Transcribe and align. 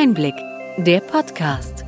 Einblick, 0.00 0.36
der 0.76 1.00
Podcast. 1.00 1.84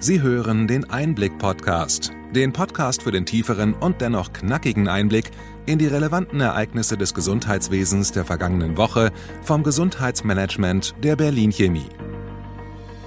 Sie 0.00 0.20
hören 0.20 0.66
den 0.66 0.90
Einblick-Podcast, 0.90 2.10
den 2.34 2.52
Podcast 2.52 3.04
für 3.04 3.12
den 3.12 3.26
tieferen 3.26 3.74
und 3.74 4.00
dennoch 4.00 4.32
knackigen 4.32 4.88
Einblick 4.88 5.30
in 5.66 5.78
die 5.78 5.86
relevanten 5.86 6.40
Ereignisse 6.40 6.98
des 6.98 7.14
Gesundheitswesens 7.14 8.10
der 8.10 8.24
vergangenen 8.24 8.76
Woche 8.76 9.12
vom 9.42 9.62
Gesundheitsmanagement 9.62 10.96
der 11.04 11.14
Berlin 11.14 11.52
Chemie. 11.52 11.90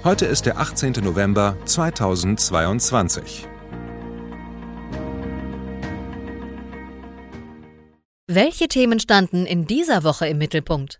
Heute 0.02 0.24
ist 0.24 0.46
der 0.46 0.58
18. 0.58 0.94
November 1.04 1.58
2022. 1.66 3.48
Welche 8.26 8.68
Themen 8.68 9.00
standen 9.00 9.44
in 9.44 9.66
dieser 9.66 10.02
Woche 10.02 10.26
im 10.26 10.38
Mittelpunkt? 10.38 10.98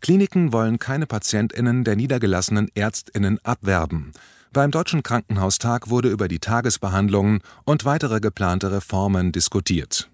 Kliniken 0.00 0.52
wollen 0.52 0.78
keine 0.78 1.04
Patientinnen 1.04 1.82
der 1.82 1.96
niedergelassenen 1.96 2.68
Ärztinnen 2.76 3.40
abwerben. 3.42 4.12
Beim 4.52 4.70
Deutschen 4.70 5.02
Krankenhaustag 5.02 5.90
wurde 5.90 6.10
über 6.10 6.28
die 6.28 6.38
Tagesbehandlungen 6.38 7.40
und 7.64 7.84
weitere 7.84 8.20
geplante 8.20 8.70
Reformen 8.70 9.32
diskutiert. 9.32 10.08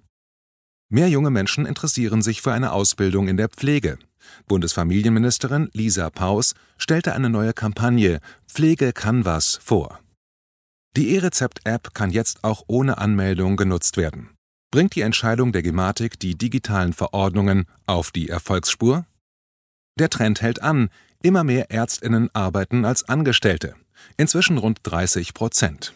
Mehr 0.88 1.10
junge 1.10 1.28
Menschen 1.28 1.66
interessieren 1.66 2.22
sich 2.22 2.40
für 2.40 2.52
eine 2.52 2.72
Ausbildung 2.72 3.28
in 3.28 3.36
der 3.36 3.50
Pflege. 3.50 3.98
Bundesfamilienministerin 4.46 5.68
Lisa 5.74 6.08
Paus 6.08 6.54
stellte 6.78 7.14
eine 7.14 7.28
neue 7.28 7.52
Kampagne 7.52 8.20
Pflege 8.48 8.94
kann 8.94 9.26
was 9.26 9.58
vor. 9.62 10.00
Die 10.96 11.14
E-Rezept-App 11.14 11.92
kann 11.92 12.10
jetzt 12.10 12.44
auch 12.44 12.64
ohne 12.66 12.96
Anmeldung 12.96 13.58
genutzt 13.58 13.98
werden. 13.98 14.30
Bringt 14.72 14.94
die 14.94 15.00
Entscheidung 15.00 15.50
der 15.50 15.62
Gematik 15.62 16.20
die 16.20 16.38
digitalen 16.38 16.92
Verordnungen 16.92 17.66
auf 17.86 18.12
die 18.12 18.28
Erfolgsspur? 18.28 19.04
Der 19.98 20.10
Trend 20.10 20.42
hält 20.42 20.62
an, 20.62 20.90
immer 21.22 21.42
mehr 21.42 21.72
Ärztinnen 21.72 22.30
arbeiten 22.34 22.84
als 22.84 23.08
Angestellte, 23.08 23.74
inzwischen 24.16 24.58
rund 24.58 24.78
30 24.84 25.34
Prozent. 25.34 25.92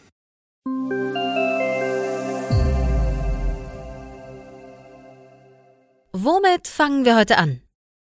Womit 6.11 6.67
fangen 6.67 7.05
wir 7.05 7.15
heute 7.15 7.37
an? 7.37 7.61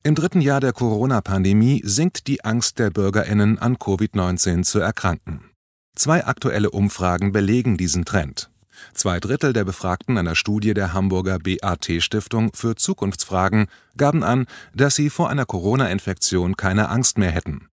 Im 0.03 0.15
dritten 0.15 0.39
Jahr 0.39 0.61
der 0.61 0.71
Corona-Pandemie 0.71 1.81
sinkt 1.83 2.27
die 2.27 2.43
Angst 2.45 2.79
der 2.79 2.89
Bürgerinnen 2.89 3.59
an 3.59 3.75
Covid-19 3.75 4.63
zu 4.63 4.79
erkranken. 4.79 5.51
Zwei 5.95 6.25
aktuelle 6.25 6.71
Umfragen 6.71 7.33
belegen 7.33 7.75
diesen 7.75 8.05
Trend. 8.05 8.49
Zwei 8.93 9.19
Drittel 9.19 9.53
der 9.53 9.63
Befragten 9.65 10.17
einer 10.17 10.35
Studie 10.35 10.73
der 10.73 10.93
Hamburger 10.93 11.39
BAT-Stiftung 11.39 12.51
für 12.53 12.75
Zukunftsfragen 12.75 13.67
gaben 13.97 14.23
an, 14.23 14.45
dass 14.73 14.95
sie 14.95 15.09
vor 15.09 15.29
einer 15.29 15.45
Corona-Infektion 15.45 16.57
keine 16.57 16.89
Angst 16.89 17.17
mehr 17.17 17.31
hätten. 17.31 17.67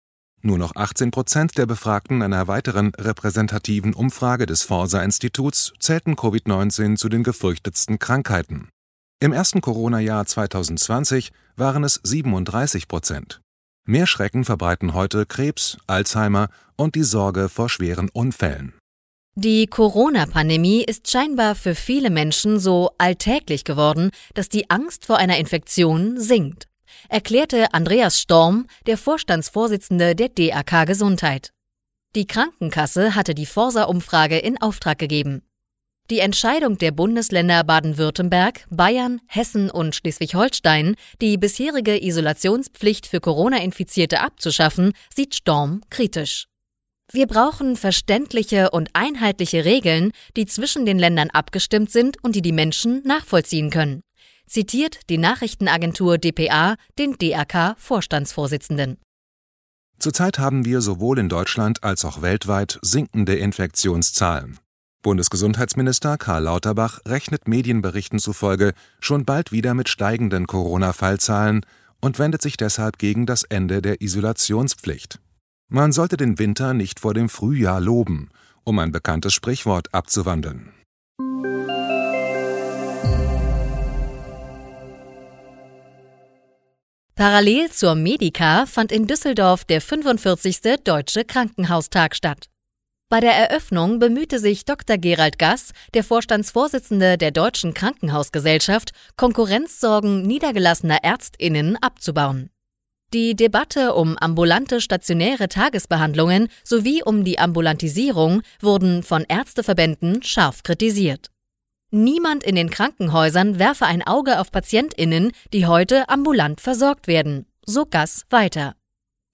Nur 0.43 0.59
noch 0.59 0.77
18 0.77 1.11
Prozent 1.11 1.59
der 1.59 1.67
Befragten 1.67 2.23
einer 2.23 2.47
weiteren 2.47 2.93
repräsentativen 2.95 3.95
Umfrage 3.95 4.47
des 4.47 4.63
Forsa-Instituts 4.63 5.73
zählten 5.81 6.15
Covid-19 6.15 6.97
zu 6.97 7.09
den 7.09 7.23
gefürchtetsten 7.23 7.99
Krankheiten. 7.99 8.69
Im 9.19 9.33
ersten 9.33 9.61
Corona-Jahr 9.61 10.27
2020 10.27 11.33
waren 11.57 11.85
es 11.85 12.01
37 12.03 12.87
Prozent. 12.87 13.41
Mehr 13.89 14.07
Schrecken 14.07 14.45
verbreiten 14.45 14.95
heute 14.95 15.27
Krebs, 15.27 15.79
Alzheimer 15.87 16.49
und 16.77 16.95
die 16.95 17.03
Sorge 17.03 17.49
vor 17.49 17.69
schweren 17.69 18.09
Unfällen. 18.11 18.75
Die 19.39 19.67
Corona-Pandemie 19.67 20.83
ist 20.83 21.11
scheinbar 21.11 21.57
für 21.57 21.75
viele 21.75 22.09
Menschen 22.09 22.59
so 22.59 22.93
alltäglich 22.97 23.65
geworden, 23.65 24.11
dass 24.33 24.49
die 24.49 24.71
Angst 24.71 25.05
vor 25.05 25.19
einer 25.19 25.37
Infektion 25.37 26.19
sinkt, 26.19 26.69
erklärte 27.11 27.75
Andreas 27.75 28.19
Storm, 28.19 28.67
der 28.87 28.97
Vorstandsvorsitzende 28.97 30.15
der 30.15 30.31
DAK 30.31 30.87
Gesundheit. 30.87 31.51
Die 32.15 32.27
Krankenkasse 32.27 33.15
hatte 33.15 33.35
die 33.35 33.45
Forsa-Umfrage 33.45 34.39
in 34.39 34.59
Auftrag 34.63 34.99
gegeben. 34.99 35.43
Die 36.09 36.21
Entscheidung 36.21 36.79
der 36.79 36.93
Bundesländer 36.93 37.63
Baden-Württemberg, 37.63 38.65
Bayern, 38.71 39.21
Hessen 39.27 39.71
und 39.71 39.95
Schleswig-Holstein, 39.95 40.95
die 41.21 41.37
bisherige 41.37 42.03
Isolationspflicht 42.03 43.07
für 43.07 43.21
Corona-Infizierte 43.21 44.21
abzuschaffen, 44.21 44.95
sieht 45.15 45.35
Storm 45.35 45.83
kritisch. 45.91 46.47
Wir 47.13 47.27
brauchen 47.27 47.77
verständliche 47.77 48.71
und 48.71 48.91
einheitliche 48.93 49.65
Regeln, 49.65 50.11
die 50.37 50.47
zwischen 50.47 50.87
den 50.87 50.99
Ländern 50.99 51.31
abgestimmt 51.31 51.91
sind 51.91 52.23
und 52.25 52.35
die 52.35 52.43
die 52.43 52.53
Menschen 52.53 53.03
nachvollziehen 53.05 53.71
können, 53.71 54.03
zitiert 54.49 55.09
die 55.09 55.19
Nachrichtenagentur 55.19 56.19
dpa 56.19 56.75
den 56.99 57.17
DRK-Vorstandsvorsitzenden. 57.17 58.99
Zurzeit 59.99 60.39
haben 60.39 60.65
wir 60.65 60.81
sowohl 60.81 61.19
in 61.19 61.29
Deutschland 61.29 61.83
als 61.85 62.05
auch 62.05 62.23
weltweit 62.23 62.79
sinkende 62.83 63.37
Infektionszahlen. 63.37 64.59
Bundesgesundheitsminister 65.03 66.19
Karl 66.19 66.43
Lauterbach 66.43 66.99
rechnet 67.07 67.47
Medienberichten 67.47 68.19
zufolge 68.19 68.73
schon 69.01 69.25
bald 69.25 69.53
wieder 69.53 69.73
mit 69.73 69.89
steigenden 69.89 70.47
Corona-Fallzahlen 70.47 71.65
und 72.01 72.19
wendet 72.19 72.43
sich 72.43 72.57
deshalb 72.57 72.99
gegen 72.99 73.25
das 73.25 73.45
Ende 73.45 73.81
der 73.81 74.01
Isolationspflicht. 74.01 75.21
Man 75.69 75.91
sollte 75.91 76.17
den 76.17 76.39
Winter 76.39 76.75
nicht 76.75 77.01
vor 77.01 77.13
dem 77.13 77.29
Frühjahr 77.29 77.81
loben, 77.81 78.31
um 78.63 78.79
ein 78.79 78.93
bekanntes 78.93 79.35
Sprichwort 79.35 79.93
abzuwandeln. 79.93 80.73
Parallel 87.17 87.71
zur 87.73 87.97
Medica 87.97 88.67
fand 88.67 88.93
in 88.93 89.09
Düsseldorf 89.09 89.65
der 89.65 89.81
45. 89.81 90.61
Deutsche 90.85 91.25
Krankenhaustag 91.25 92.15
statt. 92.15 92.47
Bei 93.09 93.19
der 93.21 93.33
Eröffnung 93.33 93.99
bemühte 93.99 94.39
sich 94.39 94.67
Dr. 94.67 94.99
Gerald 94.99 95.39
Gass, 95.39 95.73
der 95.95 96.05
Vorstandsvorsitzende 96.05 97.19
der 97.19 97.33
Deutschen 97.33 97.75
Krankenhausgesellschaft, 97.75 98.93
Konkurrenzsorgen 99.17 100.23
niedergelassener 100.23 101.03
Ärztinnen 101.03 101.77
abzubauen. 101.77 102.51
Die 103.15 103.37
Debatte 103.37 103.95
um 103.95 104.19
ambulante 104.19 104.81
stationäre 104.81 105.49
Tagesbehandlungen 105.49 106.49
sowie 106.65 107.03
um 107.05 107.25
die 107.25 107.39
Ambulantisierung 107.39 108.43
wurden 108.61 109.05
von 109.05 109.25
Ärzteverbänden 109.29 110.23
scharf 110.23 110.65
kritisiert. 110.65 111.31
Niemand 111.93 112.43
in 112.43 112.57
den 112.57 112.69
Krankenhäusern 112.69 113.61
werfe 113.61 113.87
ein 113.87 114.05
Auge 114.05 114.41
auf 114.41 114.51
Patientinnen, 114.51 115.31
die 115.53 115.67
heute 115.67 116.09
ambulant 116.09 116.61
versorgt 116.61 117.07
werden, 117.07 117.47
so 117.65 117.87
Gass 117.87 118.25
weiter. 118.29 118.75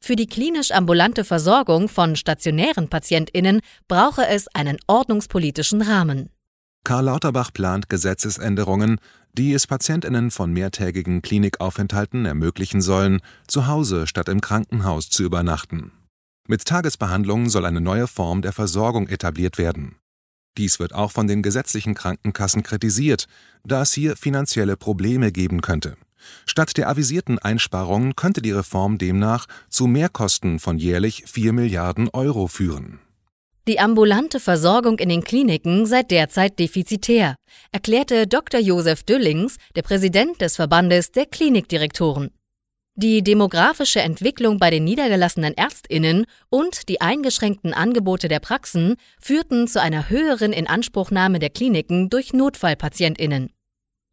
Für 0.04 0.16
die 0.16 0.26
klinisch 0.26 0.70
ambulante 0.70 1.24
Versorgung 1.24 1.88
von 1.88 2.14
stationären 2.14 2.88
Patientinnen 2.88 3.60
brauche 3.88 4.26
es 4.26 4.48
einen 4.48 4.76
ordnungspolitischen 4.86 5.80
Rahmen. 5.80 6.28
Karl 6.84 7.04
Lauterbach 7.04 7.52
plant 7.52 7.88
Gesetzesänderungen, 7.88 8.98
die 9.36 9.54
es 9.54 9.66
Patientinnen 9.66 10.30
von 10.30 10.52
mehrtägigen 10.52 11.22
Klinikaufenthalten 11.22 12.26
ermöglichen 12.26 12.82
sollen, 12.82 13.20
zu 13.46 13.66
Hause 13.66 14.06
statt 14.06 14.28
im 14.28 14.40
Krankenhaus 14.40 15.08
zu 15.08 15.22
übernachten. 15.22 15.92
Mit 16.46 16.64
Tagesbehandlung 16.64 17.48
soll 17.48 17.64
eine 17.64 17.80
neue 17.80 18.06
Form 18.06 18.42
der 18.42 18.52
Versorgung 18.52 19.08
etabliert 19.08 19.58
werden. 19.58 19.96
Dies 20.58 20.78
wird 20.78 20.94
auch 20.94 21.10
von 21.12 21.26
den 21.26 21.42
gesetzlichen 21.42 21.94
Krankenkassen 21.94 22.62
kritisiert, 22.62 23.26
da 23.64 23.82
es 23.82 23.92
hier 23.92 24.16
finanzielle 24.16 24.76
Probleme 24.76 25.32
geben 25.32 25.62
könnte. 25.62 25.96
Statt 26.44 26.76
der 26.76 26.88
avisierten 26.88 27.38
Einsparungen 27.38 28.14
könnte 28.16 28.42
die 28.42 28.52
Reform 28.52 28.98
demnach 28.98 29.46
zu 29.68 29.86
Mehrkosten 29.86 30.58
von 30.58 30.78
jährlich 30.78 31.24
4 31.26 31.52
Milliarden 31.52 32.08
Euro 32.10 32.48
führen. 32.48 33.00
Die 33.68 33.78
ambulante 33.78 34.40
Versorgung 34.40 34.98
in 34.98 35.08
den 35.08 35.22
Kliniken 35.22 35.86
sei 35.86 36.02
derzeit 36.02 36.58
defizitär, 36.58 37.36
erklärte 37.70 38.26
Dr. 38.26 38.58
Josef 38.58 39.04
Düllings, 39.04 39.56
der 39.76 39.82
Präsident 39.82 40.40
des 40.40 40.56
Verbandes 40.56 41.12
der 41.12 41.26
Klinikdirektoren. 41.26 42.30
Die 42.96 43.22
demografische 43.22 44.00
Entwicklung 44.00 44.58
bei 44.58 44.70
den 44.70 44.82
niedergelassenen 44.82 45.56
Ärztinnen 45.56 46.26
und 46.50 46.88
die 46.88 47.00
eingeschränkten 47.00 47.72
Angebote 47.72 48.26
der 48.26 48.40
Praxen 48.40 48.96
führten 49.20 49.68
zu 49.68 49.80
einer 49.80 50.10
höheren 50.10 50.52
Inanspruchnahme 50.52 51.38
der 51.38 51.50
Kliniken 51.50 52.10
durch 52.10 52.32
Notfallpatientinnen. 52.32 53.52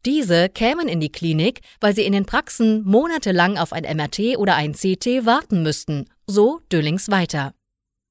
Diese 0.05 0.47
kämen 0.47 0.87
in 0.87 1.01
die 1.01 1.11
Klinik, 1.11 1.61
weil 1.81 1.95
sie 1.95 2.03
in 2.03 2.13
den 2.13 2.25
Praxen 2.25 2.83
monatelang 2.83 3.57
auf 3.57 3.73
ein 3.73 3.83
MRT 3.83 4.37
oder 4.37 4.55
ein 4.55 4.73
CT 4.73 5.25
warten 5.25 5.63
müssten, 5.63 6.05
so 6.27 6.61
Düllings 6.71 7.09
weiter. 7.09 7.53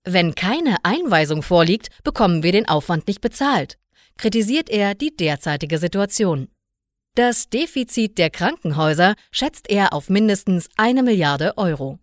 Wenn 0.04 0.34
keine 0.34 0.76
Einweisung 0.84 1.42
vorliegt, 1.42 1.88
bekommen 2.04 2.42
wir 2.42 2.52
den 2.52 2.68
Aufwand 2.68 3.06
nicht 3.08 3.20
bezahlt, 3.20 3.78
kritisiert 4.16 4.70
er 4.70 4.94
die 4.94 5.14
derzeitige 5.14 5.78
Situation. 5.78 6.48
Das 7.14 7.48
Defizit 7.48 8.16
der 8.16 8.30
Krankenhäuser 8.30 9.14
schätzt 9.32 9.68
er 9.68 9.92
auf 9.92 10.08
mindestens 10.08 10.68
eine 10.76 11.02
Milliarde 11.02 11.58
Euro. 11.58 11.98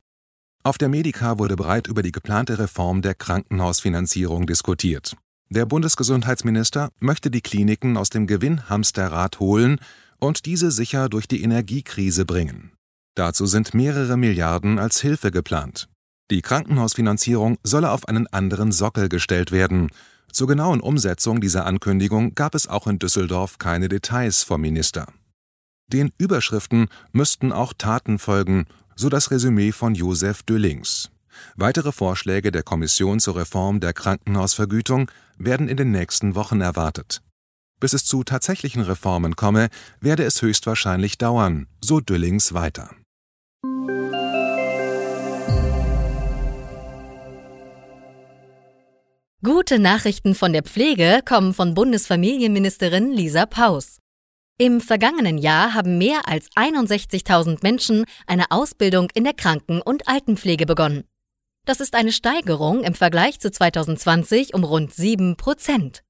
Auf 0.63 0.77
der 0.77 0.89
Medica 0.89 1.39
wurde 1.39 1.56
breit 1.56 1.88
über 1.88 2.01
die 2.01 2.12
geplante 2.12 2.59
Reform 2.59 3.01
der 3.01 3.15
Krankenhausfinanzierung 3.15 4.47
diskutiert. 4.47 5.15
Der 5.50 5.65
Bundesgesundheitsminister 5.65 6.89
möchte 7.00 7.30
die 7.30 7.42
Kliniken 7.42 7.97
aus 7.97 8.09
dem 8.09 8.25
Gewinnhamsterrad 8.25 9.39
holen 9.39 9.80
und 10.19 10.45
diese 10.45 10.71
sicher 10.71 11.07
durch 11.07 11.27
die 11.27 11.44
Energiekrise 11.44 12.25
bringen. 12.25 12.71
Dazu 13.15 13.45
sind 13.45 13.74
mehrere 13.74 14.18
Milliarden 14.18 14.80
als 14.80 15.00
Hilfe 15.00 15.31
geplant. 15.31 15.88
Die 16.31 16.42
Krankenhausfinanzierung 16.42 17.57
solle 17.63 17.92
auf 17.92 18.07
einen 18.07 18.25
anderen 18.27 18.72
Sockel 18.72 19.10
gestellt 19.10 19.51
werden. 19.51 19.92
Zur 20.31 20.48
genauen 20.48 20.81
Umsetzung 20.81 21.39
dieser 21.39 21.66
Ankündigung 21.66 22.33
gab 22.33 22.56
es 22.56 22.68
auch 22.68 22.88
in 22.88 22.98
Düsseldorf 22.98 23.60
keine 23.60 23.89
Details 23.89 24.44
vom 24.44 24.62
Minister. 24.62 25.07
Den 25.88 26.12
Überschriften 26.18 26.88
müssten 27.12 27.51
auch 27.51 27.74
Taten 27.77 28.18
folgen, 28.18 28.66
so 28.95 29.10
das 29.10 29.30
Resümee 29.30 29.72
von 29.72 29.94
Josef 29.94 30.42
Düllings. 30.42 31.12
Weitere 31.56 31.92
Vorschläge 31.92 32.51
der 32.51 32.63
Kommission 32.63 33.19
zur 33.19 33.36
Reform 33.36 33.80
der 33.80 33.94
Krankenhausvergütung 33.94 35.12
werden 35.38 35.68
in 35.68 35.78
den 35.78 35.92
nächsten 35.92 36.33
Wochen 36.33 36.62
erwartet. 36.62 37.21
Bis 37.80 37.94
es 37.94 38.06
zu 38.06 38.24
tatsächlichen 38.24 38.81
Reformen 38.81 39.36
komme, 39.36 39.68
werde 40.00 40.24
es 40.24 40.42
höchstwahrscheinlich 40.42 41.18
dauern, 41.18 41.68
so 41.81 42.00
Düllings 42.00 42.54
weiter. 42.54 42.89
Gute 49.67 49.79
Nachrichten 49.79 50.35
von 50.35 50.53
der 50.53 50.62
Pflege 50.62 51.21
kommen 51.25 51.56
von 51.56 51.73
Bundesfamilienministerin 51.73 53.12
Lisa 53.12 53.47
Paus. 53.47 53.97
Im 54.59 54.79
vergangenen 54.79 55.39
Jahr 55.39 55.73
haben 55.73 55.97
mehr 55.97 56.27
als 56.27 56.51
61.000 56.51 57.62
Menschen 57.63 58.06
eine 58.27 58.51
Ausbildung 58.51 59.07
in 59.15 59.23
der 59.23 59.33
Kranken- 59.33 59.81
und 59.81 60.07
Altenpflege 60.07 60.67
begonnen. 60.67 61.06
Das 61.65 61.79
ist 61.79 61.95
eine 61.95 62.12
Steigerung 62.12 62.83
im 62.83 62.94
Vergleich 62.94 63.39
zu 63.39 63.50
2020 63.50 64.53
um 64.53 64.63
rund 64.63 64.94
7 64.94 65.35
Prozent. 65.35 66.03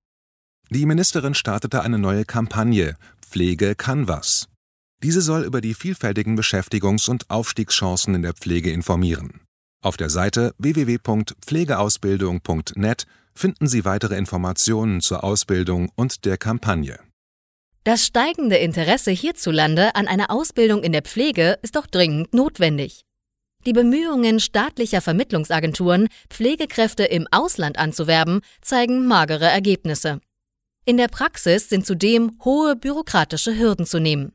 Die 0.70 0.86
Ministerin 0.86 1.34
startete 1.34 1.82
eine 1.82 1.98
neue 1.98 2.26
Kampagne 2.26 2.98
Pflege 3.22 3.76
kann 3.76 4.10
was. 4.10 4.50
Diese 5.02 5.22
soll 5.22 5.46
über 5.46 5.62
die 5.62 5.76
vielfältigen 5.76 6.38
Beschäftigungs- 6.38 7.10
und 7.10 7.30
Aufstiegschancen 7.30 8.16
in 8.16 8.22
der 8.22 8.34
Pflege 8.34 8.72
informieren. 8.72 9.40
Auf 9.82 9.96
der 9.96 10.10
Seite 10.10 10.54
www.pflegeausbildung.net 10.58 13.06
finden 13.38 13.68
Sie 13.68 13.86
weitere 13.86 14.18
Informationen 14.18 15.02
zur 15.02 15.24
Ausbildung 15.24 15.92
und 15.96 16.26
der 16.26 16.38
Kampagne. 16.38 17.00
Das 17.84 18.06
steigende 18.06 18.58
Interesse 18.58 19.12
hierzulande 19.12 19.96
an 19.96 20.08
einer 20.08 20.32
Ausbildung 20.32 20.82
in 20.84 20.92
der 20.92 21.04
Pflege 21.04 21.60
ist 21.62 21.76
doch 21.76 21.86
dringend 21.86 22.34
notwendig. 22.34 23.06
Die 23.66 23.74
Bemühungen 23.74 24.40
staatlicher 24.40 25.02
Vermittlungsagenturen, 25.02 26.08
Pflegekräfte 26.30 27.04
im 27.04 27.28
Ausland 27.32 27.78
anzuwerben, 27.78 28.42
zeigen 28.62 29.08
magere 29.08 29.46
Ergebnisse. 29.46 30.20
In 30.86 30.98
der 30.98 31.08
Praxis 31.08 31.70
sind 31.70 31.86
zudem 31.86 32.40
hohe 32.46 32.76
bürokratische 32.76 33.58
Hürden 33.58 33.86
zu 33.86 34.00
nehmen. 34.00 34.34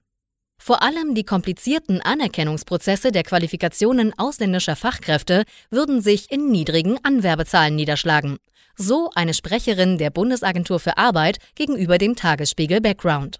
Vor 0.61 0.83
allem 0.83 1.15
die 1.15 1.25
komplizierten 1.25 2.01
Anerkennungsprozesse 2.03 3.13
der 3.13 3.23
Qualifikationen 3.23 4.13
ausländischer 4.19 4.77
Fachkräfte 4.77 5.45
würden 5.71 6.03
sich 6.03 6.31
in 6.31 6.51
niedrigen 6.51 6.99
Anwerbezahlen 7.03 7.75
niederschlagen. 7.75 8.37
So 8.83 9.11
eine 9.15 9.35
Sprecherin 9.35 9.99
der 9.99 10.09
Bundesagentur 10.09 10.81
für 10.81 10.97
Arbeit 10.97 11.39
gegenüber 11.55 11.99
dem 11.99 12.17
Tagesspiegel 12.17 12.81
Background. 12.81 13.39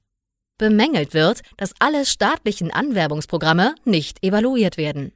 Bemängelt 0.59 1.15
wird, 1.15 1.41
dass 1.57 1.73
alle 1.79 2.05
staatlichen 2.05 2.71
Anwerbungsprogramme 2.71 3.75
nicht 3.87 4.23
evaluiert 4.23 4.77
werden. 4.77 5.13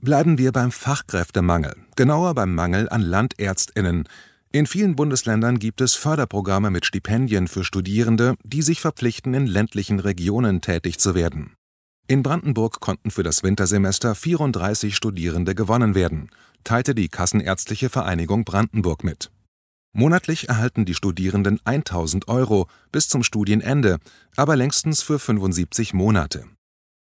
Bleiben 0.00 0.36
wir 0.36 0.50
beim 0.50 0.72
Fachkräftemangel, 0.72 1.76
genauer 1.94 2.34
beim 2.34 2.56
Mangel 2.56 2.88
an 2.88 3.02
Landärztinnen. 3.02 4.08
In 4.50 4.66
vielen 4.66 4.96
Bundesländern 4.96 5.60
gibt 5.60 5.80
es 5.80 5.94
Förderprogramme 5.94 6.72
mit 6.72 6.84
Stipendien 6.84 7.46
für 7.46 7.62
Studierende, 7.62 8.34
die 8.42 8.62
sich 8.62 8.80
verpflichten, 8.80 9.32
in 9.32 9.46
ländlichen 9.46 10.00
Regionen 10.00 10.60
tätig 10.60 10.98
zu 10.98 11.14
werden. 11.14 11.54
In 12.08 12.24
Brandenburg 12.24 12.80
konnten 12.80 13.12
für 13.12 13.22
das 13.22 13.44
Wintersemester 13.44 14.16
34 14.16 14.96
Studierende 14.96 15.54
gewonnen 15.54 15.94
werden, 15.94 16.30
teilte 16.64 16.94
die 16.94 17.08
Kassenärztliche 17.08 17.90
Vereinigung 17.90 18.44
Brandenburg 18.44 19.04
mit. 19.04 19.30
Monatlich 19.92 20.48
erhalten 20.48 20.84
die 20.84 20.94
Studierenden 20.94 21.60
1000 21.64 22.26
Euro 22.26 22.68
bis 22.90 23.08
zum 23.08 23.22
Studienende, 23.22 23.98
aber 24.34 24.56
längstens 24.56 25.02
für 25.02 25.20
75 25.20 25.94
Monate. 25.94 26.46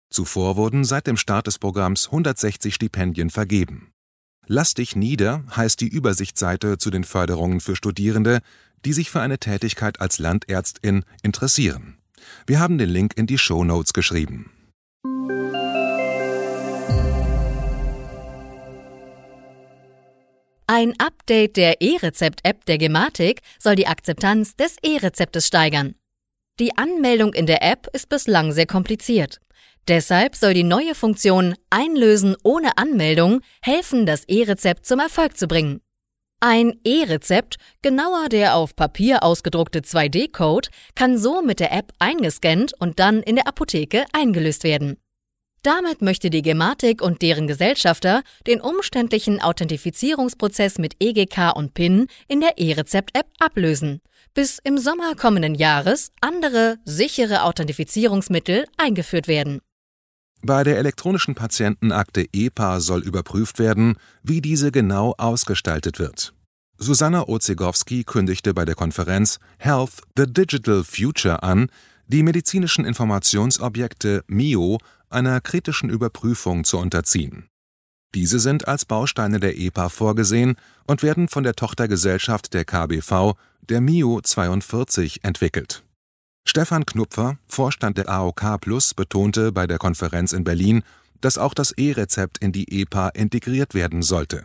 Zuvor 0.10 0.58
wurden 0.58 0.84
seit 0.84 1.08
dem 1.08 1.16
Start 1.16 1.48
des 1.48 1.58
Programms 1.58 2.08
160 2.08 2.76
Stipendien 2.76 3.30
vergeben. 3.30 3.92
Lass 4.46 4.74
dich 4.74 4.98
nieder 4.98 5.46
heißt 5.56 5.80
die 5.80 5.88
Übersichtsseite 5.88 6.78
zu 6.78 6.90
den 6.90 7.06
Förderungen 7.06 7.62
für 7.62 7.78
Studierende, 7.78 8.42
die 8.84 8.92
sich 8.92 9.10
für 9.10 9.22
eine 9.22 9.38
Tätigkeit 9.38 10.02
als 10.02 10.20
Landärztin 10.20 11.06
interessieren. 11.24 11.98
Wir 12.46 12.60
haben 12.60 12.78
den 12.78 12.90
Link 12.90 13.14
in 13.16 13.28
die 13.28 13.38
Show 13.38 13.64
Notes 13.64 13.94
geschrieben. 13.94 14.52
Ein 20.74 20.94
Update 21.00 21.58
der 21.58 21.82
E-Rezept-App 21.82 22.64
der 22.64 22.78
Gematik 22.78 23.42
soll 23.60 23.76
die 23.76 23.88
Akzeptanz 23.88 24.56
des 24.56 24.78
E-Rezeptes 24.82 25.46
steigern. 25.48 25.96
Die 26.62 26.78
Anmeldung 26.78 27.34
in 27.34 27.46
der 27.46 27.62
App 27.62 27.90
ist 27.92 28.08
bislang 28.08 28.54
sehr 28.54 28.68
kompliziert. 28.68 29.42
Deshalb 29.90 30.34
soll 30.34 30.54
die 30.54 30.64
neue 30.64 30.96
Funktion 30.96 31.56
Einlösen 31.70 32.38
ohne 32.44 32.78
Anmeldung 32.78 33.42
helfen, 33.62 34.06
das 34.06 34.24
E-Rezept 34.30 34.86
zum 34.86 35.02
Erfolg 35.02 35.36
zu 35.36 35.46
bringen. 35.46 35.82
Ein 36.40 36.80
E-Rezept, 36.86 37.58
genauer 37.82 38.30
der 38.30 38.56
auf 38.56 38.74
Papier 38.74 39.24
ausgedruckte 39.24 39.82
2D-Code, 39.82 40.70
kann 40.96 41.18
so 41.18 41.42
mit 41.42 41.60
der 41.60 41.74
App 41.74 41.92
eingescannt 42.00 42.72
und 42.80 42.98
dann 42.98 43.22
in 43.22 43.36
der 43.36 43.50
Apotheke 43.50 44.06
eingelöst 44.14 44.64
werden. 44.64 44.96
Damit 45.64 46.02
möchte 46.02 46.32
die 46.32 46.42
Gematik 46.42 47.04
und 47.04 47.22
deren 47.22 47.46
Gesellschafter 47.46 48.24
den 48.48 48.62
umständlichen 48.62 49.40
Authentifizierungsprozess 49.40 50.80
mit 50.80 50.96
EGK 51.00 51.56
und 51.56 51.76
PIN 51.76 52.08
in 52.28 52.42
der 52.42 52.58
E-Rezept-App 52.58 53.28
ablösen, 53.38 54.02
bis 54.34 54.58
im 54.64 54.80
Sommer 54.80 55.14
kommenden 55.16 55.54
Jahres 55.54 56.12
andere, 56.20 56.78
sichere 56.84 57.44
Authentifizierungsmittel 57.44 58.66
eingeführt 58.78 59.28
werden. 59.28 59.62
Bei 60.42 60.64
der 60.64 60.80
elektronischen 60.80 61.36
Patientenakte 61.36 62.26
EPA 62.34 62.80
soll 62.80 63.04
überprüft 63.04 63.60
werden, 63.60 63.98
wie 64.24 64.42
diese 64.42 64.72
genau 64.72 65.14
ausgestaltet 65.20 66.00
wird. 66.00 66.34
Susanna 66.80 67.28
Ozegowski 67.28 68.04
kündigte 68.04 68.56
bei 68.56 68.66
der 68.66 68.74
Konferenz 68.74 69.38
Health 69.60 70.02
the 70.18 70.26
Digital 70.26 70.84
Future 70.84 71.44
an, 71.44 71.68
die 72.12 72.24
medizinischen 72.24 72.86
Informationsobjekte 72.86 74.24
MIO 74.28 74.78
einer 75.10 75.40
kritischen 75.42 75.90
Überprüfung 75.90 76.64
zu 76.64 76.78
unterziehen. 76.78 77.48
Diese 78.14 78.40
sind 78.40 78.68
als 78.68 78.86
Bausteine 78.86 79.40
der 79.40 79.58
EPA 79.58 79.88
vorgesehen 79.88 80.56
und 80.86 81.02
werden 81.02 81.30
von 81.30 81.44
der 81.44 81.56
Tochtergesellschaft 81.56 82.54
der 82.54 82.66
KBV, 82.66 83.36
der 83.62 83.80
MIO 83.80 84.20
42, 84.22 85.24
entwickelt 85.24 85.84
Stefan 86.46 86.86
Knupfer, 86.86 87.38
Vorstand 87.48 87.98
der 87.98 88.10
AOK 88.10 88.60
Plus, 88.60 88.94
betonte 88.94 89.52
bei 89.52 89.68
der 89.68 89.78
Konferenz 89.78 90.34
in 90.34 90.44
Berlin, 90.44 90.84
dass 91.22 91.38
auch 91.38 91.54
das 91.54 91.72
E-Rezept 91.72 92.40
in 92.40 92.52
die 92.52 92.82
EPA 92.82 93.10
integriert 93.10 93.74
werden 93.74 94.02
sollte. 94.02 94.44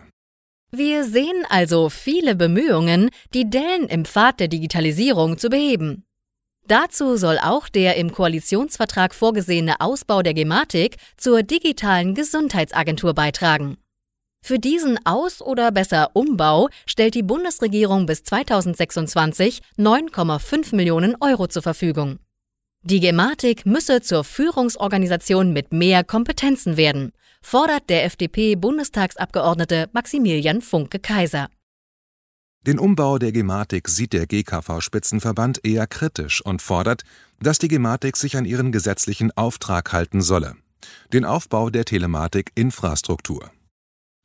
Wir 0.70 1.04
sehen 1.04 1.44
also 1.48 1.88
viele 1.88 2.36
Bemühungen, 2.36 3.10
die 3.34 3.48
Dellen 3.48 3.88
im 3.88 4.04
Pfad 4.04 4.40
der 4.40 4.48
Digitalisierung 4.48 5.38
zu 5.38 5.48
beheben. 5.48 6.04
Dazu 6.68 7.16
soll 7.16 7.38
auch 7.38 7.68
der 7.68 7.96
im 7.96 8.10
Koalitionsvertrag 8.10 9.14
vorgesehene 9.14 9.80
Ausbau 9.80 10.22
der 10.22 10.34
Gematik 10.34 10.96
zur 11.16 11.42
digitalen 11.44 12.14
Gesundheitsagentur 12.14 13.14
beitragen. 13.14 13.76
Für 14.42 14.58
diesen 14.58 14.98
Aus- 15.04 15.42
oder 15.42 15.70
besser 15.72 16.10
Umbau 16.14 16.68
stellt 16.86 17.14
die 17.14 17.22
Bundesregierung 17.22 18.06
bis 18.06 18.24
2026 18.24 19.60
9,5 19.76 20.74
Millionen 20.74 21.16
Euro 21.20 21.46
zur 21.46 21.62
Verfügung. 21.62 22.18
Die 22.82 23.00
Gematik 23.00 23.66
müsse 23.66 24.00
zur 24.00 24.22
Führungsorganisation 24.22 25.52
mit 25.52 25.72
mehr 25.72 26.04
Kompetenzen 26.04 26.76
werden, 26.76 27.12
fordert 27.42 27.88
der 27.88 28.04
FDP-Bundestagsabgeordnete 28.04 29.88
Maximilian 29.92 30.60
Funke-Kaiser. 30.60 31.48
Den 32.66 32.80
Umbau 32.80 33.18
der 33.18 33.30
Gematik 33.30 33.88
sieht 33.88 34.12
der 34.12 34.26
GKV-Spitzenverband 34.26 35.64
eher 35.64 35.86
kritisch 35.86 36.44
und 36.44 36.60
fordert, 36.60 37.04
dass 37.40 37.60
die 37.60 37.68
Gematik 37.68 38.16
sich 38.16 38.36
an 38.36 38.44
ihren 38.44 38.72
gesetzlichen 38.72 39.30
Auftrag 39.36 39.92
halten 39.92 40.20
solle: 40.20 40.56
den 41.12 41.24
Aufbau 41.24 41.70
der 41.70 41.84
Telematik-Infrastruktur. 41.84 43.52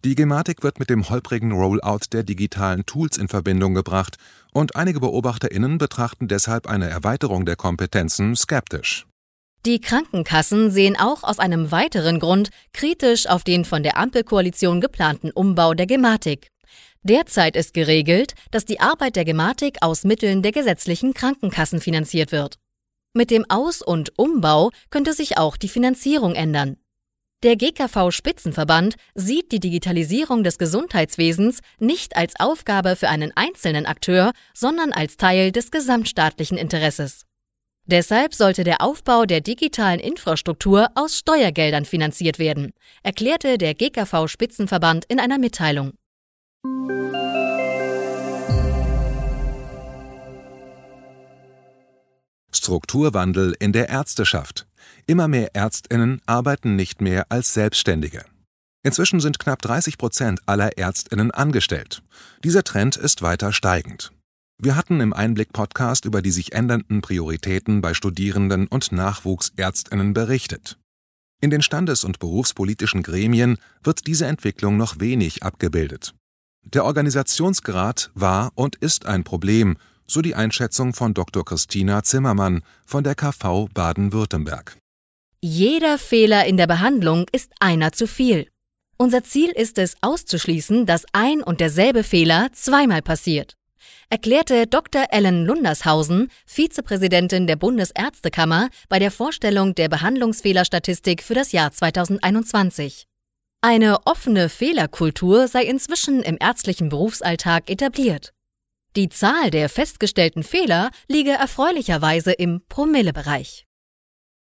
Die 0.04 0.16
Gematik 0.16 0.64
wird 0.64 0.80
mit 0.80 0.90
dem 0.90 1.08
holprigen 1.08 1.52
Rollout 1.52 2.08
der 2.12 2.24
digitalen 2.24 2.88
Tools 2.88 3.18
in 3.18 3.28
Verbindung 3.28 3.76
gebracht, 3.76 4.18
und 4.54 4.76
einige 4.76 5.02
BeobachterInnen 5.02 5.78
betrachten 5.78 6.28
deshalb 6.28 6.66
eine 6.66 6.90
Erweiterung 6.90 7.46
der 7.46 7.58
Kompetenzen 7.58 8.36
skeptisch. 8.36 9.06
Die 9.68 9.80
Krankenkassen 9.80 10.72
sehen 10.72 10.98
auch 10.98 11.24
aus 11.24 11.38
einem 11.38 11.70
weiteren 11.70 12.20
Grund 12.20 12.50
kritisch 12.74 13.28
auf 13.28 13.44
den 13.44 13.66
von 13.66 13.84
der 13.84 13.98
Ampelkoalition 13.98 14.82
geplanten 14.82 15.30
Umbau 15.30 15.76
der 15.76 15.86
Gematik. 15.86 16.48
Derzeit 17.04 17.56
ist 17.56 17.74
geregelt, 17.74 18.34
dass 18.52 18.66
die 18.66 18.80
Arbeit 18.80 19.16
der 19.16 19.26
Gematik 19.26 19.78
aus 19.82 20.04
Mitteln 20.04 20.44
der 20.44 20.52
gesetzlichen 20.52 21.14
Krankenkassen 21.14 21.82
finanziert 21.82 22.32
wird. 22.32 22.58
Mit 23.14 23.32
dem 23.32 23.44
Aus- 23.50 23.82
und 23.82 24.18
Umbau 24.18 24.70
könnte 24.90 25.14
sich 25.14 25.38
auch 25.38 25.58
die 25.58 25.68
Finanzierung 25.68 26.36
ändern. 26.36 26.78
Der 27.44 27.56
GKV-Spitzenverband 27.56 28.96
sieht 29.16 29.52
die 29.52 29.60
Digitalisierung 29.60 30.44
des 30.44 30.60
Gesundheitswesens 30.60 31.62
nicht 31.80 32.16
als 32.16 32.40
Aufgabe 32.40 32.96
für 32.96 33.10
einen 33.10 33.32
einzelnen 33.36 33.88
Akteur, 33.88 34.32
sondern 34.54 34.94
als 34.94 35.18
Teil 35.18 35.52
des 35.52 35.72
gesamtstaatlichen 35.72 36.58
Interesses. 36.58 37.26
Deshalb 37.88 38.36
sollte 38.36 38.64
der 38.64 38.82
Aufbau 38.82 39.26
der 39.26 39.42
digitalen 39.42 40.00
Infrastruktur 40.00 40.90
aus 40.94 41.18
Steuergeldern 41.18 41.86
finanziert 41.86 42.38
werden, 42.38 42.74
erklärte 43.02 43.58
der 43.58 43.74
GKV-Spitzenverband 43.74 45.06
in 45.06 45.20
einer 45.20 45.40
Mitteilung. 45.40 45.94
Strukturwandel 52.54 53.56
in 53.60 53.74
der 53.74 53.90
Ärzteschaft. 53.90 54.68
Immer 55.08 55.28
mehr 55.28 55.56
Ärztinnen 55.56 56.22
arbeiten 56.26 56.76
nicht 56.76 57.02
mehr 57.02 57.26
als 57.30 57.54
Selbstständige. 57.54 58.24
Inzwischen 58.84 59.20
sind 59.20 59.40
knapp 59.40 59.62
30 59.62 59.98
Prozent 59.98 60.40
aller 60.46 60.78
Ärztinnen 60.78 61.32
angestellt. 61.32 62.02
Dieser 62.44 62.64
Trend 62.64 62.98
ist 62.98 63.22
weiter 63.22 63.52
steigend. 63.52 64.12
Wir 64.58 64.76
hatten 64.76 65.02
im 65.02 65.12
Einblick-Podcast 65.12 66.06
über 66.06 66.22
die 66.22 66.32
sich 66.32 66.54
ändernden 66.54 67.02
Prioritäten 67.02 67.82
bei 67.82 67.94
Studierenden 67.94 68.68
und 68.68 68.92
Nachwuchsärztinnen 68.92 70.14
berichtet. 70.14 70.78
In 71.42 71.50
den 71.50 71.64
standes- 71.64 72.04
und 72.04 72.20
berufspolitischen 72.20 73.02
Gremien 73.02 73.58
wird 73.84 74.06
diese 74.06 74.28
Entwicklung 74.28 74.78
noch 74.78 75.00
wenig 75.00 75.42
abgebildet. 75.44 76.14
Der 76.64 76.86
Organisationsgrad 76.86 78.12
war 78.14 78.52
und 78.56 78.76
ist 78.78 79.06
ein 79.06 79.24
Problem, 79.24 79.78
so 80.08 80.22
die 80.22 80.36
Einschätzung 80.36 80.94
von 80.94 81.14
Dr. 81.14 81.44
Christina 81.44 82.04
Zimmermann 82.04 82.64
von 82.86 83.04
der 83.04 83.16
KV 83.16 83.68
Baden-Württemberg. 83.74 84.78
Jeder 85.42 85.98
Fehler 85.98 86.46
in 86.46 86.58
der 86.58 86.68
Behandlung 86.68 87.26
ist 87.32 87.52
einer 87.60 87.92
zu 87.92 88.08
viel. 88.08 88.48
Unser 88.98 89.24
Ziel 89.24 89.50
ist 89.50 89.80
es 89.80 89.96
auszuschließen, 90.02 90.86
dass 90.86 91.06
ein 91.14 91.42
und 91.42 91.60
derselbe 91.60 92.04
Fehler 92.04 92.50
zweimal 92.54 93.02
passiert, 93.02 93.56
erklärte 94.10 94.68
Dr. 94.68 95.06
Ellen 95.10 95.46
Lundershausen, 95.46 96.30
Vizepräsidentin 96.46 97.48
der 97.48 97.56
Bundesärztekammer, 97.56 98.70
bei 98.90 99.00
der 99.00 99.10
Vorstellung 99.10 99.74
der 99.74 99.90
Behandlungsfehlerstatistik 99.90 101.24
für 101.24 101.34
das 101.34 101.52
Jahr 101.52 101.72
2021. 101.72 103.08
Eine 103.64 104.08
offene 104.08 104.50
Fehlerkultur 104.50 105.48
sei 105.48 105.64
inzwischen 105.66 106.24
im 106.24 106.36
ärztlichen 106.40 106.90
Berufsalltag 106.90 107.70
etabliert. 107.70 108.34
Die 108.96 109.08
Zahl 109.08 109.52
der 109.52 109.70
festgestellten 109.70 110.42
Fehler 110.42 110.90
liege 111.08 111.30
erfreulicherweise 111.30 112.32
im 112.32 112.62
Promillebereich. 112.70 113.68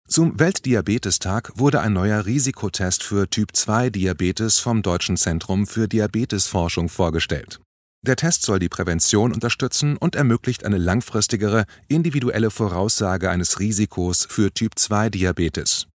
Zum 0.08 0.40
Weltdiabetestag 0.40 1.52
wurde 1.56 1.82
ein 1.82 1.92
neuer 1.92 2.24
Risikotest 2.24 3.02
für 3.02 3.28
Typ-2-Diabetes 3.28 4.58
vom 4.58 4.80
Deutschen 4.80 5.18
Zentrum 5.18 5.66
für 5.66 5.88
Diabetesforschung 5.88 6.88
vorgestellt. 6.88 7.60
Der 8.06 8.16
Test 8.16 8.44
soll 8.44 8.60
die 8.60 8.70
Prävention 8.70 9.32
unterstützen 9.32 9.98
und 9.98 10.16
ermöglicht 10.16 10.64
eine 10.64 10.78
langfristigere, 10.78 11.66
individuelle 11.86 12.50
Voraussage 12.50 13.28
eines 13.28 13.60
Risikos 13.60 14.26
für 14.28 14.52
Typ-2-Diabetes. 14.52 15.86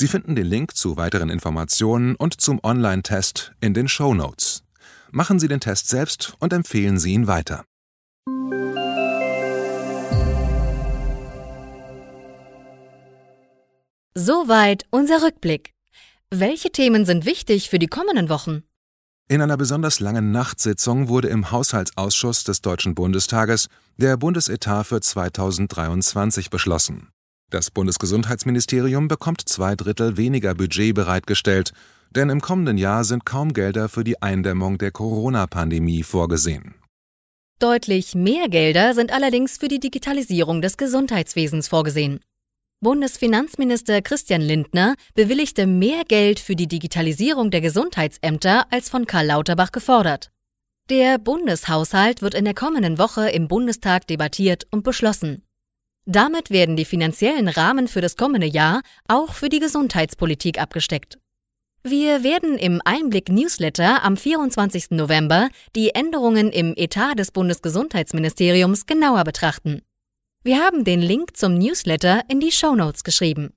Sie 0.00 0.06
finden 0.06 0.36
den 0.36 0.46
Link 0.46 0.76
zu 0.76 0.96
weiteren 0.96 1.28
Informationen 1.28 2.14
und 2.14 2.40
zum 2.40 2.60
Online-Test 2.62 3.54
in 3.60 3.74
den 3.74 3.88
Show 3.88 4.14
Notes. 4.14 4.62
Machen 5.10 5.40
Sie 5.40 5.48
den 5.48 5.58
Test 5.58 5.88
selbst 5.88 6.34
und 6.38 6.52
empfehlen 6.52 7.00
Sie 7.00 7.12
ihn 7.14 7.26
weiter. 7.26 7.64
Soweit 14.14 14.84
unser 14.90 15.20
Rückblick. 15.20 15.72
Welche 16.30 16.70
Themen 16.70 17.04
sind 17.04 17.24
wichtig 17.24 17.68
für 17.68 17.80
die 17.80 17.88
kommenden 17.88 18.28
Wochen? 18.28 18.62
In 19.28 19.42
einer 19.42 19.56
besonders 19.56 19.98
langen 19.98 20.30
Nachtsitzung 20.30 21.08
wurde 21.08 21.26
im 21.26 21.50
Haushaltsausschuss 21.50 22.44
des 22.44 22.62
Deutschen 22.62 22.94
Bundestages 22.94 23.66
der 23.96 24.16
Bundesetat 24.16 24.86
für 24.86 25.00
2023 25.00 26.50
beschlossen. 26.50 27.08
Das 27.50 27.70
Bundesgesundheitsministerium 27.70 29.08
bekommt 29.08 29.48
zwei 29.48 29.74
Drittel 29.74 30.18
weniger 30.18 30.54
Budget 30.54 30.94
bereitgestellt, 30.94 31.72
denn 32.10 32.28
im 32.28 32.42
kommenden 32.42 32.76
Jahr 32.76 33.04
sind 33.04 33.24
kaum 33.24 33.54
Gelder 33.54 33.88
für 33.88 34.04
die 34.04 34.20
Eindämmung 34.20 34.76
der 34.76 34.90
Corona-Pandemie 34.90 36.02
vorgesehen. 36.02 36.74
Deutlich 37.58 38.14
mehr 38.14 38.48
Gelder 38.48 38.92
sind 38.92 39.12
allerdings 39.12 39.56
für 39.56 39.68
die 39.68 39.80
Digitalisierung 39.80 40.60
des 40.60 40.76
Gesundheitswesens 40.76 41.68
vorgesehen. 41.68 42.20
Bundesfinanzminister 42.80 44.02
Christian 44.02 44.42
Lindner 44.42 44.94
bewilligte 45.14 45.66
mehr 45.66 46.04
Geld 46.04 46.38
für 46.38 46.54
die 46.54 46.68
Digitalisierung 46.68 47.50
der 47.50 47.62
Gesundheitsämter 47.62 48.66
als 48.70 48.90
von 48.90 49.06
Karl 49.06 49.26
Lauterbach 49.26 49.72
gefordert. 49.72 50.30
Der 50.90 51.18
Bundeshaushalt 51.18 52.22
wird 52.22 52.34
in 52.34 52.44
der 52.44 52.54
kommenden 52.54 52.98
Woche 52.98 53.30
im 53.30 53.48
Bundestag 53.48 54.06
debattiert 54.06 54.66
und 54.70 54.84
beschlossen. 54.84 55.47
Damit 56.10 56.48
werden 56.48 56.74
die 56.74 56.86
finanziellen 56.86 57.48
Rahmen 57.48 57.86
für 57.86 58.00
das 58.00 58.16
kommende 58.16 58.46
Jahr 58.46 58.80
auch 59.08 59.34
für 59.34 59.50
die 59.50 59.58
Gesundheitspolitik 59.58 60.58
abgesteckt. 60.58 61.18
Wir 61.82 62.24
werden 62.24 62.56
im 62.56 62.80
Einblick 62.82 63.28
Newsletter 63.28 64.02
am 64.02 64.16
24. 64.16 64.92
November 64.92 65.50
die 65.76 65.90
Änderungen 65.90 66.50
im 66.50 66.72
Etat 66.76 67.16
des 67.16 67.30
Bundesgesundheitsministeriums 67.30 68.86
genauer 68.86 69.22
betrachten. 69.24 69.82
Wir 70.42 70.60
haben 70.60 70.82
den 70.82 71.02
Link 71.02 71.36
zum 71.36 71.58
Newsletter 71.58 72.22
in 72.28 72.40
die 72.40 72.52
Show 72.52 72.74
Notes 72.74 73.04
geschrieben. 73.04 73.50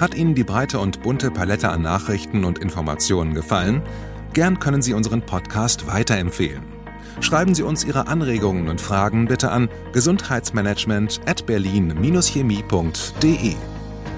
Hat 0.00 0.14
Ihnen 0.14 0.34
die 0.34 0.44
breite 0.44 0.78
und 0.78 1.02
bunte 1.02 1.30
Palette 1.30 1.68
an 1.68 1.82
Nachrichten 1.82 2.44
und 2.44 2.58
Informationen 2.60 3.34
gefallen? 3.34 3.82
Gern 4.32 4.58
können 4.58 4.80
Sie 4.80 4.94
unseren 4.94 5.20
Podcast 5.20 5.86
weiterempfehlen. 5.86 6.75
Schreiben 7.20 7.54
Sie 7.54 7.62
uns 7.62 7.84
Ihre 7.84 8.06
Anregungen 8.06 8.68
und 8.68 8.80
Fragen 8.80 9.26
bitte 9.26 9.50
an 9.50 9.68
gesundheitsmanagement 9.92 11.20
at 11.26 11.46
berlin-chemie.de. 11.46 13.54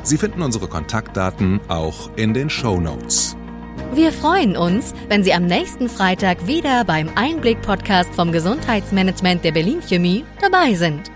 Sie 0.03 0.19
finden 0.19 0.43
unsere 0.43 0.69
Kontaktdaten 0.69 1.61
auch 1.69 2.11
in 2.17 2.35
den 2.35 2.51
Show 2.51 2.81
Notes. 2.81 3.37
Wir 3.95 4.13
freuen 4.13 4.57
uns, 4.57 4.93
wenn 5.09 5.25
Sie 5.25 5.33
am 5.33 5.47
nächsten 5.47 5.89
Freitag 5.89 6.47
wieder 6.47 6.85
beim 6.85 7.09
Einblick-Podcast 7.15 8.15
vom 8.15 8.33
Gesundheitsmanagement 8.33 9.45
der 9.45 9.53
Berlin 9.53 9.81
Chemie 9.81 10.25
dabei 10.41 10.75
sind. 10.75 11.11